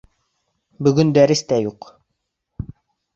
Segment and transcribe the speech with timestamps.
[0.87, 1.91] Бөгөн дәрестәр юҡ